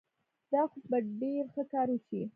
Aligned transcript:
دا 0.51 0.61
خو 0.69 0.79
به 0.89 0.97
ډېر 1.19 1.43
ښه 1.53 1.63
کار 1.73 1.87
وشي. 1.93 2.21